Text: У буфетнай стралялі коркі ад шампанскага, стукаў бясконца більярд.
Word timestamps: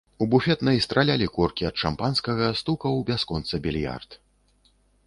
У 0.25 0.27
буфетнай 0.29 0.79
стралялі 0.85 1.27
коркі 1.35 1.67
ад 1.71 1.77
шампанскага, 1.83 2.47
стукаў 2.63 2.99
бясконца 3.13 3.65
більярд. 3.69 4.21